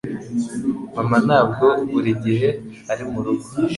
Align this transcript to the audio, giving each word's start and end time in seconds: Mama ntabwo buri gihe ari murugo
Mama 0.95 1.17
ntabwo 1.27 1.65
buri 1.91 2.11
gihe 2.23 2.49
ari 2.91 3.03
murugo 3.11 3.47